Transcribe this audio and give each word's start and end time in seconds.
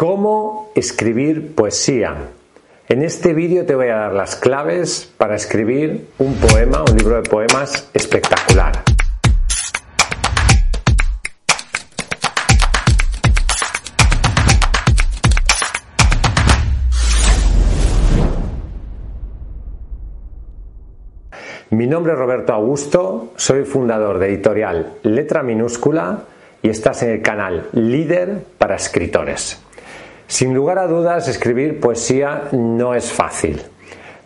¿Cómo 0.00 0.72
escribir 0.74 1.54
poesía? 1.54 2.30
En 2.88 3.02
este 3.02 3.34
vídeo 3.34 3.66
te 3.66 3.74
voy 3.74 3.88
a 3.88 3.96
dar 3.96 4.14
las 4.14 4.34
claves 4.34 5.12
para 5.18 5.36
escribir 5.36 6.06
un 6.16 6.36
poema, 6.36 6.82
un 6.90 6.96
libro 6.96 7.16
de 7.20 7.28
poemas 7.28 7.90
espectacular. 7.92 8.82
Mi 21.68 21.86
nombre 21.86 22.14
es 22.14 22.18
Roberto 22.18 22.54
Augusto, 22.54 23.34
soy 23.36 23.64
fundador 23.64 24.18
de 24.18 24.28
editorial 24.28 24.94
Letra 25.02 25.42
Minúscula 25.42 26.20
y 26.62 26.70
estás 26.70 27.02
en 27.02 27.10
el 27.10 27.20
canal 27.20 27.68
Líder 27.74 28.44
para 28.56 28.76
Escritores. 28.76 29.62
Sin 30.30 30.54
lugar 30.54 30.78
a 30.78 30.86
dudas, 30.86 31.26
escribir 31.26 31.80
poesía 31.80 32.44
no 32.52 32.94
es 32.94 33.10
fácil. 33.10 33.60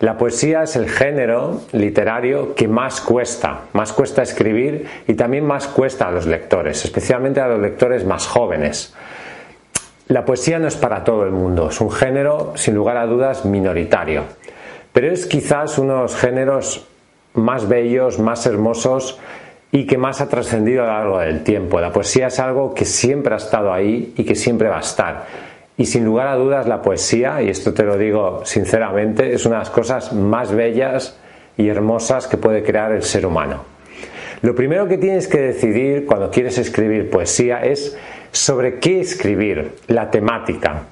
La 0.00 0.18
poesía 0.18 0.62
es 0.62 0.76
el 0.76 0.86
género 0.86 1.62
literario 1.72 2.54
que 2.54 2.68
más 2.68 3.00
cuesta, 3.00 3.62
más 3.72 3.94
cuesta 3.94 4.20
escribir 4.20 4.86
y 5.08 5.14
también 5.14 5.46
más 5.46 5.66
cuesta 5.66 6.08
a 6.08 6.10
los 6.10 6.26
lectores, 6.26 6.84
especialmente 6.84 7.40
a 7.40 7.48
los 7.48 7.58
lectores 7.58 8.04
más 8.04 8.26
jóvenes. 8.26 8.94
La 10.08 10.26
poesía 10.26 10.58
no 10.58 10.68
es 10.68 10.76
para 10.76 11.04
todo 11.04 11.24
el 11.24 11.30
mundo, 11.30 11.70
es 11.70 11.80
un 11.80 11.90
género 11.90 12.52
sin 12.54 12.74
lugar 12.74 12.98
a 12.98 13.06
dudas 13.06 13.46
minoritario, 13.46 14.24
pero 14.92 15.10
es 15.10 15.24
quizás 15.24 15.78
uno 15.78 15.94
de 15.94 16.02
los 16.02 16.16
géneros 16.16 16.86
más 17.32 17.66
bellos, 17.66 18.18
más 18.18 18.44
hermosos 18.44 19.18
y 19.72 19.86
que 19.86 19.96
más 19.96 20.20
ha 20.20 20.28
trascendido 20.28 20.82
a 20.82 20.86
lo 20.86 20.92
largo 20.92 21.18
del 21.20 21.42
tiempo. 21.42 21.80
La 21.80 21.90
poesía 21.90 22.26
es 22.26 22.38
algo 22.40 22.74
que 22.74 22.84
siempre 22.84 23.32
ha 23.32 23.38
estado 23.38 23.72
ahí 23.72 24.12
y 24.18 24.24
que 24.24 24.34
siempre 24.34 24.68
va 24.68 24.76
a 24.76 24.80
estar. 24.80 25.53
Y 25.76 25.86
sin 25.86 26.04
lugar 26.04 26.28
a 26.28 26.36
dudas 26.36 26.68
la 26.68 26.82
poesía, 26.82 27.42
y 27.42 27.48
esto 27.48 27.74
te 27.74 27.82
lo 27.82 27.98
digo 27.98 28.42
sinceramente, 28.44 29.34
es 29.34 29.44
una 29.44 29.56
de 29.56 29.60
las 29.60 29.70
cosas 29.70 30.12
más 30.12 30.52
bellas 30.52 31.18
y 31.56 31.68
hermosas 31.68 32.28
que 32.28 32.36
puede 32.36 32.62
crear 32.62 32.92
el 32.92 33.02
ser 33.02 33.26
humano. 33.26 33.64
Lo 34.42 34.54
primero 34.54 34.86
que 34.86 34.98
tienes 34.98 35.26
que 35.26 35.40
decidir 35.40 36.06
cuando 36.06 36.30
quieres 36.30 36.58
escribir 36.58 37.10
poesía 37.10 37.64
es 37.64 37.96
sobre 38.30 38.78
qué 38.78 39.00
escribir, 39.00 39.72
la 39.88 40.10
temática. 40.10 40.82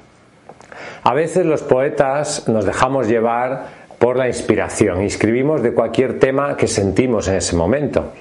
A 1.04 1.14
veces 1.14 1.44
los 1.44 1.62
poetas 1.62 2.48
nos 2.48 2.64
dejamos 2.64 3.08
llevar 3.08 3.66
por 3.98 4.16
la 4.16 4.26
inspiración 4.26 5.02
y 5.02 5.06
escribimos 5.06 5.62
de 5.62 5.72
cualquier 5.72 6.18
tema 6.18 6.56
que 6.56 6.66
sentimos 6.66 7.28
en 7.28 7.34
ese 7.36 7.54
momento. 7.54 8.12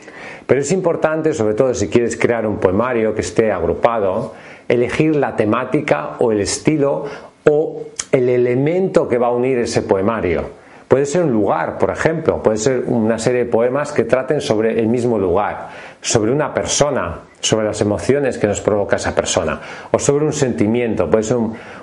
Pero 0.47 0.61
es 0.61 0.71
importante, 0.71 1.33
sobre 1.33 1.53
todo 1.53 1.73
si 1.73 1.87
quieres 1.87 2.17
crear 2.17 2.45
un 2.45 2.57
poemario 2.57 3.15
que 3.15 3.21
esté 3.21 3.51
agrupado, 3.51 4.33
elegir 4.67 5.15
la 5.15 5.35
temática 5.35 6.17
o 6.19 6.31
el 6.31 6.41
estilo 6.41 7.05
o 7.49 7.83
el 8.11 8.29
elemento 8.29 9.07
que 9.07 9.17
va 9.17 9.27
a 9.27 9.31
unir 9.31 9.57
ese 9.57 9.81
poemario. 9.81 10.61
Puede 10.91 11.05
ser 11.05 11.23
un 11.23 11.31
lugar, 11.31 11.77
por 11.77 11.89
ejemplo, 11.89 12.43
puede 12.43 12.57
ser 12.57 12.83
una 12.85 13.17
serie 13.17 13.45
de 13.45 13.49
poemas 13.49 13.93
que 13.93 14.03
traten 14.03 14.41
sobre 14.41 14.77
el 14.77 14.87
mismo 14.87 15.17
lugar, 15.17 15.69
sobre 16.01 16.33
una 16.33 16.53
persona, 16.53 17.19
sobre 17.39 17.65
las 17.65 17.79
emociones 17.79 18.37
que 18.37 18.45
nos 18.45 18.59
provoca 18.59 18.97
esa 18.97 19.15
persona, 19.15 19.57
o 19.89 19.97
sobre 19.97 20.25
un 20.25 20.33
sentimiento. 20.33 21.09
Puede 21.09 21.23
ser 21.23 21.37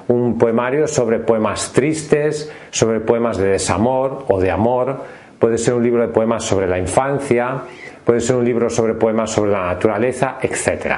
un, 0.09 0.39
poemario 0.39 0.87
sobre 0.87 1.21
poemas 1.21 1.73
tristes, 1.73 2.53
sobre 2.71 3.01
poemas 3.01 3.39
de 3.39 3.49
desamor 3.49 4.27
o 4.29 4.39
de 4.39 4.51
amor, 4.51 5.01
puede 5.39 5.57
ser 5.57 5.73
un 5.73 5.85
libro 5.85 6.03
de 6.03 6.13
poemas 6.13 6.45
sobre 6.45 6.67
la 6.67 6.79
infancia, 6.79 7.63
puede 8.05 8.21
ser 8.21 8.37
un 8.37 8.45
libro 8.45 8.69
sobre 8.69 8.93
poemas 8.93 9.31
sobre 9.31 9.53
la 9.53 9.69
naturaleza, 9.69 10.37
etc. 10.43 10.97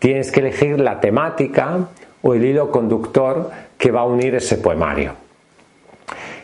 Tienes 0.00 0.32
que 0.32 0.40
elegir 0.40 0.80
la 0.80 0.98
temática 0.98 1.88
o 2.22 2.34
el 2.34 2.44
hilo 2.44 2.70
conductor 2.70 3.50
que 3.76 3.90
va 3.90 4.00
a 4.00 4.06
unir 4.06 4.34
ese 4.34 4.56
poemario. 4.56 5.12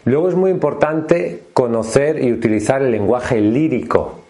Luego 0.05 0.29
es 0.29 0.35
muy 0.35 0.51
importante 0.51 1.43
conocer 1.53 2.23
y 2.23 2.33
utilizar 2.33 2.83
el 2.83 2.93
lenguaje 2.93 3.41
lírico. 3.41 4.21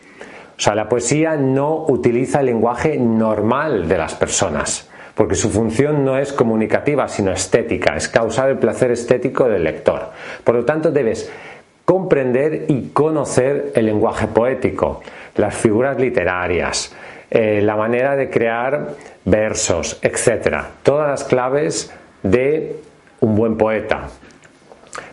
O 0.57 0.61
sea, 0.61 0.75
la 0.75 0.89
poesía 0.89 1.37
no 1.37 1.85
utiliza 1.89 2.41
el 2.41 2.47
lenguaje 2.47 2.97
normal 2.97 3.89
de 3.89 3.99
las 3.99 4.15
personas, 4.15 4.89
porque 5.15 5.35
su 5.35 5.51
función 5.51 6.05
no 6.05 6.17
es 6.17 6.33
comunicativa, 6.33 7.09
sino 7.09 7.33
estética, 7.33 7.97
es 7.97 8.09
causar 8.09 8.49
el 8.49 8.59
placer 8.59 8.93
estético 8.93 9.49
del 9.49 9.65
lector. 9.65 10.13
Por 10.45 10.55
lo 10.55 10.65
tanto, 10.65 10.93
debes 10.93 11.31
comprender 11.85 12.67
y 12.69 12.89
conocer 12.89 13.73
el 13.75 13.87
lenguaje 13.87 14.29
poético, 14.29 15.03
las 15.35 15.55
figuras 15.55 15.99
literarias, 16.01 16.95
eh, 17.39 17.61
la 17.61 17.77
manera 17.77 18.17
de 18.17 18.31
crear 18.31 18.95
versos, 19.27 19.99
etc. 20.01 20.57
Todas 20.83 21.07
las 21.07 21.25
claves 21.25 21.93
de 22.23 22.77
un 23.21 23.37
buen 23.37 23.59
poeta. 23.59 24.09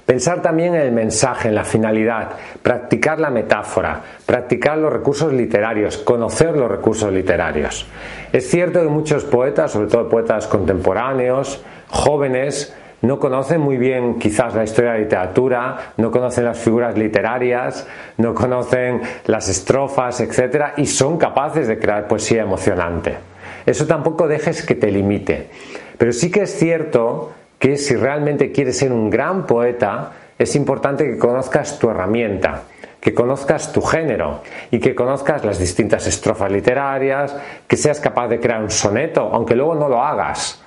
Pensar 0.06 0.42
también 0.42 0.74
en 0.74 0.84
el 0.84 0.94
mensaje, 0.94 1.50
en 1.50 1.56
la 1.56 1.66
finalidad, 1.66 2.30
practicar 2.62 3.20
la 3.20 3.30
metáfora, 3.30 4.00
practicar 4.26 4.78
los 4.78 4.94
recursos 4.94 5.34
literarios, 5.34 5.98
conocer 5.98 6.56
los 6.56 6.72
recursos 6.72 7.12
literarios. 7.12 7.86
Es 8.32 8.50
cierto 8.50 8.82
que 8.82 8.88
muchos 8.88 9.26
poetas, 9.26 9.74
sobre 9.74 9.90
todo 9.90 10.08
poetas 10.08 10.48
contemporáneos, 10.48 11.62
jóvenes, 11.90 12.74
no 13.04 13.20
conocen 13.20 13.60
muy 13.60 13.78
bien 13.78 14.18
quizás 14.18 14.56
la 14.56 14.64
historia 14.64 14.92
de 14.92 14.98
la 15.00 15.04
literatura, 15.04 15.78
no 15.98 16.10
conocen 16.10 16.46
las 16.46 16.58
figuras 16.58 16.98
literarias, 16.98 17.86
no 18.18 18.34
conocen 18.34 19.02
las 19.26 19.50
estrofas, 19.50 20.22
etc. 20.22 20.68
y 20.78 20.86
son 20.86 21.18
capaces 21.18 21.68
de 21.68 21.78
crear 21.78 22.08
poesía 22.08 22.44
emocionante. 22.44 23.18
Eso 23.66 23.86
tampoco 23.86 24.30
dejes 24.30 24.66
que 24.66 24.76
te 24.76 24.90
limite. 24.90 25.50
Pero 25.98 26.14
sí 26.14 26.32
que 26.32 26.44
es 26.44 26.58
cierto 26.58 27.34
que 27.60 27.76
si 27.76 27.98
realmente 27.98 28.54
quieres 28.54 28.78
ser 28.78 28.94
un 28.94 29.10
gran 29.10 29.46
poeta, 29.46 30.14
es 30.40 30.56
importante 30.56 31.04
que 31.04 31.18
conozcas 31.18 31.80
tu 31.80 31.90
herramienta, 31.90 32.64
que 33.02 33.14
conozcas 33.14 33.74
tu 33.74 33.82
género 33.82 34.44
y 34.72 34.80
que 34.80 34.96
conozcas 34.96 35.44
las 35.44 35.60
distintas 35.60 36.08
estrofas 36.08 36.50
literarias, 36.50 37.36
que 37.68 37.76
seas 37.76 38.00
capaz 38.00 38.30
de 38.30 38.40
crear 38.40 38.62
un 38.62 38.72
soneto, 38.72 39.30
aunque 39.34 39.56
luego 39.56 39.76
no 39.76 39.90
lo 39.90 40.02
hagas 40.02 40.63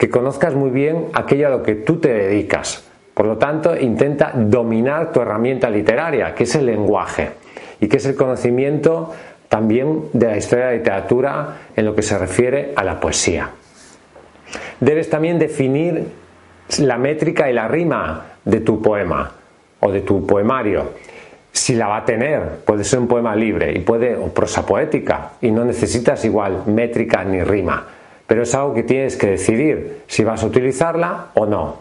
que 0.00 0.08
conozcas 0.08 0.54
muy 0.54 0.70
bien 0.70 1.08
aquello 1.12 1.46
a 1.46 1.50
lo 1.50 1.62
que 1.62 1.74
tú 1.74 1.98
te 1.98 2.08
dedicas. 2.08 2.82
Por 3.12 3.26
lo 3.26 3.36
tanto, 3.36 3.76
intenta 3.76 4.32
dominar 4.34 5.12
tu 5.12 5.20
herramienta 5.20 5.68
literaria, 5.68 6.34
que 6.34 6.44
es 6.44 6.54
el 6.54 6.64
lenguaje 6.64 7.32
y 7.82 7.86
que 7.86 7.98
es 7.98 8.06
el 8.06 8.14
conocimiento 8.16 9.12
también 9.50 10.04
de 10.14 10.26
la 10.26 10.38
historia 10.38 10.64
de 10.64 10.70
la 10.70 10.78
literatura 10.78 11.56
en 11.76 11.84
lo 11.84 11.94
que 11.94 12.00
se 12.00 12.16
refiere 12.16 12.72
a 12.74 12.82
la 12.82 12.98
poesía. 12.98 13.50
Debes 14.80 15.10
también 15.10 15.38
definir 15.38 16.06
la 16.78 16.96
métrica 16.96 17.50
y 17.50 17.52
la 17.52 17.68
rima 17.68 18.24
de 18.42 18.60
tu 18.60 18.80
poema 18.80 19.30
o 19.80 19.92
de 19.92 20.00
tu 20.00 20.24
poemario. 20.26 20.92
Si 21.52 21.74
la 21.74 21.88
va 21.88 21.98
a 21.98 22.04
tener, 22.06 22.60
puede 22.64 22.84
ser 22.84 23.00
un 23.00 23.06
poema 23.06 23.36
libre 23.36 23.70
y 23.72 23.80
puede 23.80 24.16
o 24.16 24.28
prosa 24.32 24.64
poética 24.64 25.32
y 25.42 25.50
no 25.50 25.62
necesitas 25.62 26.24
igual 26.24 26.62
métrica 26.68 27.22
ni 27.22 27.42
rima 27.42 27.99
pero 28.30 28.44
es 28.44 28.54
algo 28.54 28.74
que 28.74 28.84
tienes 28.84 29.16
que 29.16 29.26
decidir 29.26 30.02
si 30.06 30.22
vas 30.22 30.44
a 30.44 30.46
utilizarla 30.46 31.30
o 31.34 31.46
no. 31.46 31.78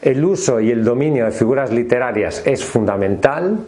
El 0.00 0.24
uso 0.24 0.58
y 0.58 0.70
el 0.70 0.82
dominio 0.84 1.26
de 1.26 1.32
figuras 1.32 1.70
literarias 1.70 2.42
es 2.46 2.64
fundamental, 2.64 3.58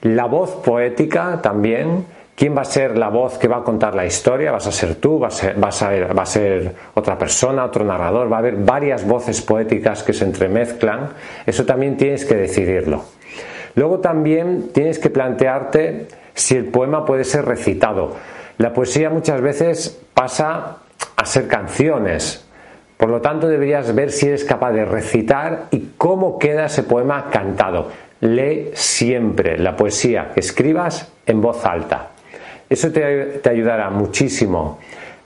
la 0.00 0.24
voz 0.24 0.52
poética 0.64 1.42
también, 1.42 2.06
¿Quién 2.34 2.56
va 2.56 2.62
a 2.62 2.64
ser 2.64 2.96
la 2.96 3.10
voz 3.10 3.36
que 3.36 3.46
va 3.46 3.58
a 3.58 3.62
contar 3.62 3.94
la 3.94 4.06
historia? 4.06 4.50
¿Vas 4.50 4.66
a 4.66 4.72
ser 4.72 4.94
tú? 4.94 5.18
¿Va 5.18 5.28
a 5.28 6.26
ser, 6.26 6.74
otra 6.94 7.18
persona, 7.18 7.66
otro 7.66 7.84
narrador? 7.84 8.32
Va 8.32 8.36
a 8.36 8.38
haber 8.38 8.56
varias 8.56 9.06
voces 9.06 9.42
poéticas 9.42 10.02
que 10.02 10.14
se 10.14 10.24
entremezclan. 10.24 11.10
Eso 11.44 11.66
también 11.66 11.98
tienes 11.98 12.24
que 12.24 12.36
decidirlo. 12.36 13.04
Luego 13.74 13.98
también 13.98 14.70
tienes 14.72 14.98
que 14.98 15.10
plantearte 15.10 16.08
si 16.32 16.56
el 16.56 16.64
poema 16.64 17.04
puede 17.04 17.24
ser 17.24 17.44
recitado. 17.44 18.16
La 18.56 18.72
poesía 18.72 19.10
muchas 19.10 19.42
veces 19.42 20.00
pasa 20.14 20.78
a 21.20 21.26
ser 21.26 21.46
canciones. 21.48 22.46
Por 22.96 23.10
lo 23.10 23.20
tanto, 23.20 23.46
deberías 23.46 23.94
ver 23.94 24.10
si 24.10 24.28
eres 24.28 24.42
capaz 24.42 24.72
de 24.72 24.86
recitar 24.86 25.66
y 25.70 25.90
cómo 25.98 26.38
queda 26.38 26.64
ese 26.64 26.82
poema 26.82 27.28
cantado. 27.30 27.88
Lee 28.20 28.70
siempre 28.72 29.58
la 29.58 29.76
poesía 29.76 30.30
que 30.32 30.40
escribas 30.40 31.12
en 31.26 31.42
voz 31.42 31.66
alta. 31.66 32.08
Eso 32.70 32.90
te, 32.90 33.38
ayudará 33.46 33.90
muchísimo 33.90 34.78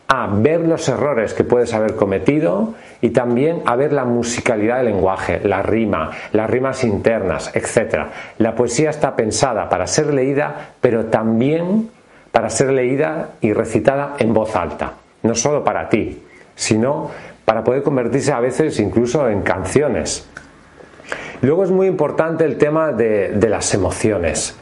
a 0.08 0.26
ver 0.26 0.62
los 0.62 0.88
errores 0.88 1.32
que 1.32 1.44
puedes 1.44 1.72
haber 1.74 1.94
cometido 1.94 2.74
y 3.00 3.10
también 3.10 3.62
a 3.64 3.76
ver 3.76 3.92
la 3.92 4.04
musicalidad 4.04 4.78
del 4.78 4.86
lenguaje, 4.86 5.40
la 5.44 5.62
rima, 5.62 6.10
las 6.32 6.50
rimas 6.50 6.82
internas, 6.82 7.54
etc. 7.54 8.06
La 8.38 8.56
poesía 8.56 8.90
está 8.90 9.14
pensada 9.14 9.68
para 9.68 9.86
ser 9.86 10.12
leída, 10.12 10.70
pero 10.80 11.06
también 11.06 11.88
para 12.32 12.50
ser 12.50 12.72
leída 12.72 13.28
y 13.40 13.52
recitada 13.52 14.16
en 14.18 14.34
voz 14.34 14.56
alta 14.56 14.94
no 15.24 15.34
solo 15.34 15.64
para 15.64 15.88
ti, 15.88 16.22
sino 16.54 17.10
para 17.44 17.64
poder 17.64 17.82
convertirse 17.82 18.32
a 18.32 18.40
veces 18.40 18.78
incluso 18.78 19.28
en 19.28 19.42
canciones. 19.42 20.28
Luego 21.42 21.64
es 21.64 21.70
muy 21.70 21.86
importante 21.86 22.44
el 22.44 22.56
tema 22.56 22.92
de, 22.92 23.36
las 23.48 23.74
emociones. 23.74 24.56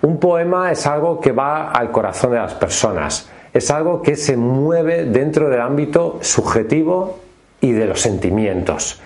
Un 0.00 0.20
poema 0.20 0.70
es 0.70 0.86
algo 0.86 1.20
que 1.20 1.32
va 1.32 1.70
al 1.70 1.90
corazón 1.90 2.30
de 2.30 2.38
las 2.38 2.54
personas, 2.54 3.28
es 3.52 3.70
algo 3.70 4.00
que 4.00 4.14
se 4.14 4.36
mueve 4.36 5.04
dentro 5.04 5.50
del 5.50 5.60
ámbito 5.60 6.18
subjetivo 6.22 7.18
y 7.60 7.72
de 7.72 7.86
los 7.86 8.00
sentimientos. 8.00 9.00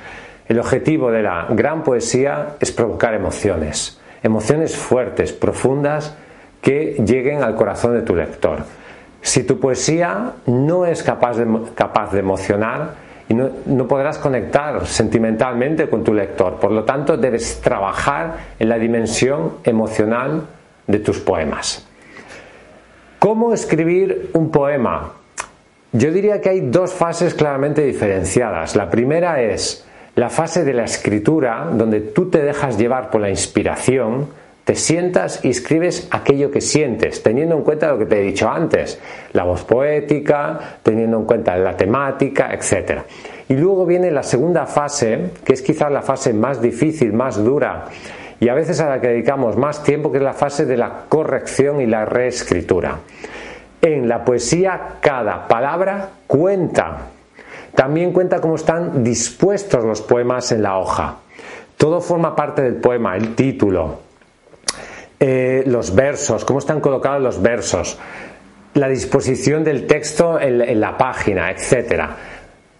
El 0.46 0.58
objetivo 0.58 1.11
de 1.11 1.23
la 1.23 1.46
gran 1.50 1.82
poesía 1.82 2.56
es 2.61 2.73
provocar 2.73 3.14
emociones, 3.14 4.00
emociones 4.23 4.76
fuertes, 4.76 5.32
profundas, 5.32 6.14
que 6.61 7.02
lleguen 7.05 7.43
al 7.43 7.56
corazón 7.56 7.94
de 7.94 8.02
tu 8.02 8.14
lector. 8.14 8.64
Si 9.22 9.44
tu 9.44 9.58
poesía 9.60 10.32
no 10.46 10.84
es 10.84 11.02
capaz 11.02 11.36
de, 11.36 12.19
emocionar, 12.19 12.94
y 13.28 13.34
no, 13.34 13.88
podrás 13.88 14.19
conectar 14.19 14.84
sentimentalmente 14.86 15.88
con 15.88 16.04
tu 16.04 16.12
lector. 16.12 16.56
Por 16.56 16.72
lo 16.72 16.84
tanto, 16.84 17.16
debes 17.16 17.60
trabajar 17.60 18.36
en 18.58 18.69
la 18.69 18.78
dimensión 18.78 19.54
emocional 19.64 20.42
de 20.86 20.98
tus 20.98 21.20
poemas. 21.20 21.86
¿Cómo 23.20 23.54
escribir 23.54 24.30
un 24.34 24.50
poema? 24.50 25.12
Yo 25.92 26.10
diría 26.10 26.40
que 26.40 26.50
hay 26.50 26.60
dos 26.60 26.92
fases 26.92 27.32
claramente 27.34 27.82
diferenciadas. 27.82 28.74
La 28.74 28.90
primera 28.90 29.40
es 29.40 29.86
la 30.16 30.28
fase 30.28 30.64
de 30.64 30.74
la 30.74 30.84
escritura, 30.84 31.69
donde 31.72 32.00
tú 32.00 32.28
te 32.28 32.42
dejas 32.42 32.76
llevar 32.76 33.10
por 33.10 33.20
la 33.20 33.30
inspiración, 33.30 34.26
te 34.64 34.76
sientas 34.76 35.44
y 35.44 35.50
escribes 35.50 36.06
aquello 36.10 36.50
que 36.50 36.60
sientes, 36.60 37.22
teniendo 37.22 37.56
en 37.56 37.62
cuenta 37.62 37.90
lo 37.90 37.98
que 37.98 38.06
te 38.06 38.20
he 38.20 38.22
dicho 38.22 38.48
antes, 38.48 39.00
la 39.32 39.42
voz 39.44 39.64
poética, 39.64 40.78
teniendo 40.82 41.18
en 41.18 41.24
cuenta 41.24 41.56
la 41.56 41.76
temática, 41.76 42.52
etc. 42.52 43.00
Y 43.48 43.54
luego 43.54 43.84
viene 43.84 44.10
la 44.10 44.22
segunda 44.22 44.66
fase, 44.66 45.30
que 45.44 45.54
es 45.54 45.62
quizás 45.62 45.90
la 45.90 46.02
fase 46.02 46.32
más 46.32 46.62
difícil, 46.62 47.12
más 47.12 47.42
dura, 47.42 47.86
y 48.38 48.48
a 48.48 48.54
veces 48.54 48.80
a 48.80 48.88
la 48.88 49.00
que 49.00 49.08
dedicamos 49.08 49.56
más 49.56 49.82
tiempo, 49.82 50.10
que 50.10 50.18
es 50.18 50.24
la 50.24 50.32
fase 50.32 50.64
de 50.64 50.76
la 50.76 51.04
corrección 51.08 51.80
y 51.80 51.86
la 51.86 52.04
reescritura. 52.04 52.98
En 53.80 54.08
la 54.08 54.24
poesía 54.24 54.96
cada 55.00 55.48
palabra 55.48 56.10
cuenta. 56.26 56.98
También 57.74 58.12
cuenta 58.12 58.40
cómo 58.40 58.54
están 58.54 59.02
dispuestos 59.02 59.84
los 59.84 60.02
poemas 60.02 60.52
en 60.52 60.62
la 60.62 60.78
hoja. 60.78 61.16
Todo 61.76 62.00
forma 62.00 62.36
parte 62.36 62.62
del 62.62 62.76
poema, 62.76 63.16
el 63.16 63.34
título, 63.34 64.11
eh, 65.24 65.62
los 65.66 65.94
versos, 65.94 66.44
cómo 66.44 66.58
están 66.58 66.80
colocados 66.80 67.22
los 67.22 67.40
versos, 67.40 67.96
la 68.74 68.88
disposición 68.88 69.62
del 69.62 69.86
texto 69.86 70.40
en, 70.40 70.80
la 70.80 70.98
página, 70.98 71.48
etc. 71.48 72.06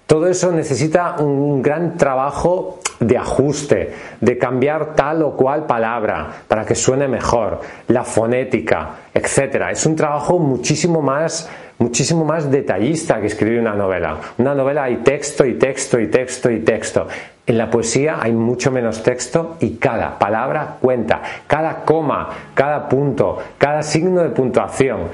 Todo 0.06 0.27
eso 0.27 0.50
necesita 0.50 1.21
un 1.21 1.62
gran 1.62 1.97
trabajo 1.97 2.81
de 2.99 3.17
ajuste, 3.17 3.93
de 4.21 4.39
cambiar 4.39 4.97
tal 4.97 5.23
o 5.23 5.37
cual 5.37 5.67
palabra 5.67 6.43
para 6.49 6.65
que 6.65 6.75
suene 6.75 7.06
mejor, 7.06 7.61
la 7.87 8.03
fonética, 8.03 8.91
etc. 9.15 9.69
Es 9.71 9.87
un 9.87 9.94
trabajo 9.94 10.41
muchísimo 10.41 11.00
más 11.00 11.49
muchísimo 11.82 12.25
más 12.25 12.49
detallista 12.49 13.20
que 13.20 13.26
escribir 13.26 13.58
una 13.58 13.75
novela. 13.75 14.17
Una 14.38 14.55
novela 14.55 14.84
hay 14.84 14.99
texto 14.99 15.44
y 15.44 15.55
texto 15.55 15.99
y 15.99 16.06
texto 16.06 16.49
y 16.49 16.61
texto. 16.61 17.08
En 17.44 17.58
la 17.58 17.69
poesía 17.69 18.19
hay 18.20 18.32
mucho 18.32 18.70
menos 18.70 19.02
texto 19.02 19.56
y 19.58 19.76
cada 19.76 20.17
palabra 20.17 20.76
cuenta, 20.81 21.20
cada 21.49 21.84
coma, 21.84 22.29
cada 22.55 22.88
punto, 22.88 23.38
cada 23.58 23.82
signo 23.82 24.23
de 24.23 24.29
puntuación, 24.31 25.08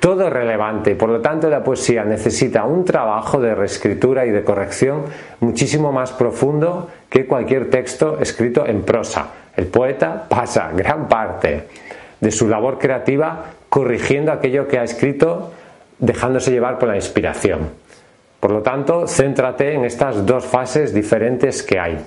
todo 0.00 0.26
es 0.26 0.32
relevante. 0.32 0.94
Por 0.94 1.10
lo 1.10 1.20
tanto, 1.20 1.50
la 1.50 1.62
poesía 1.62 2.04
necesita 2.04 2.64
un 2.64 2.86
trabajo 2.86 3.38
de 3.38 3.54
reescritura 3.54 4.24
y 4.24 4.30
de 4.30 4.44
corrección 4.44 5.04
muchísimo 5.40 5.92
más 5.92 6.12
profundo 6.12 6.88
que 7.10 7.26
cualquier 7.26 7.68
texto 7.68 8.18
escrito 8.18 8.66
en 8.66 8.82
prosa. 8.82 9.26
El 9.56 9.66
poeta 9.66 10.24
pasa 10.26 10.70
gran 10.74 11.06
parte 11.06 11.68
de 12.18 12.30
su 12.30 12.48
labor 12.48 12.78
creativa 12.78 13.44
corrigiendo 13.68 14.32
aquello 14.32 14.68
que 14.68 14.78
ha 14.78 14.84
escrito, 14.84 15.52
dejándose 15.98 16.50
llevar 16.50 16.78
por 16.78 16.88
la 16.88 16.96
inspiración. 16.96 17.70
Por 18.40 18.50
lo 18.50 18.62
tanto, 18.62 19.06
céntrate 19.06 19.72
en 19.72 19.84
estas 19.84 20.26
dos 20.26 20.44
fases 20.44 20.92
diferentes 20.92 21.62
que 21.62 21.78
hay. 21.78 21.98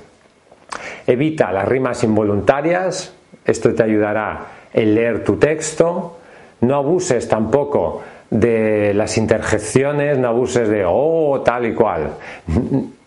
Evita 1.07 1.51
las 1.51 1.67
rimas 1.67 2.03
involuntarias, 2.03 3.13
esto 3.45 3.73
te 3.73 3.83
ayudará 3.83 4.45
en 4.73 4.93
leer 4.93 5.23
tu 5.23 5.37
texto. 5.37 6.19
No 6.61 6.75
abuses 6.75 7.27
tampoco 7.27 8.03
de 8.29 8.93
las 8.93 9.17
interjecciones, 9.17 10.17
no 10.17 10.27
abuses 10.27 10.69
de 10.69 10.83
oh, 10.87 11.41
tal 11.41 11.65
y 11.65 11.73
cual. 11.73 12.11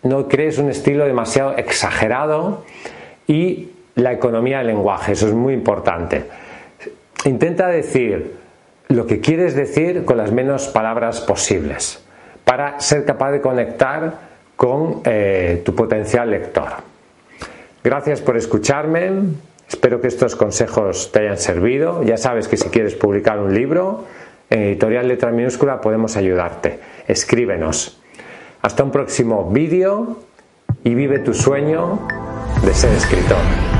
No 0.03 0.27
crees 0.27 0.57
un 0.57 0.69
estilo 0.69 1.05
demasiado 1.05 1.55
exagerado 1.57 2.65
y 3.27 3.69
la 3.95 4.11
economía 4.13 4.57
del 4.59 4.67
lenguaje, 4.67 5.11
eso 5.11 5.27
es 5.27 5.33
muy 5.33 5.53
importante. 5.53 6.25
Intenta 7.25 7.67
decir 7.67 8.40
lo 8.91 9.07
que 9.07 9.21
quieres 9.21 9.55
decir 9.55 10.03
con 10.05 10.17
las 10.17 10.31
menos 10.31 10.67
palabras 10.67 11.21
posibles 11.21 12.03
para 12.43 12.79
ser 12.79 13.05
capaz 13.05 13.31
de 13.31 13.41
conectar 13.41 14.31
con 14.55 15.01
eh, 15.05 15.61
tu 15.63 15.73
potencial 15.73 16.29
lector. 16.29 16.69
Gracias 17.83 18.21
por 18.21 18.37
escucharme. 18.37 19.11
Espero 19.67 20.01
que 20.01 20.07
estos 20.07 20.35
consejos 20.35 21.11
te 21.11 21.19
hayan 21.19 21.37
servido. 21.37 22.03
Ya 22.03 22.17
sabes 22.17 22.47
que 22.47 22.57
si 22.57 22.69
quieres 22.69 22.93
publicar 22.95 23.39
un 23.39 23.53
libro, 23.53 24.05
en 24.49 24.63
editorial 24.63 25.07
letra 25.07 25.31
minúscula 25.31 25.79
podemos 25.79 26.17
ayudarte. 26.17 26.79
Escríbenos. 27.07 27.99
Hasta 28.61 28.83
un 28.83 28.91
próximo 28.91 29.49
vídeo 29.49 30.17
y 30.83 30.93
vive 30.93 31.19
tu 31.19 31.33
sueño 31.33 32.05
de 32.63 32.73
ser 32.73 32.91
escritor. 32.93 33.70